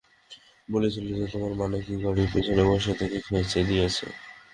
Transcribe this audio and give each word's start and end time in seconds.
বলেছিল 0.69 1.05
যে, 1.11 1.25
তোর 1.33 1.51
মা 1.59 1.65
নাকি 1.71 1.93
গাড়ির 2.03 2.27
পিছনে 2.33 2.63
বসিয়ে 2.69 2.95
তাকে 2.99 3.17
খেচে 3.25 3.61
দিয়েছে। 3.69 4.05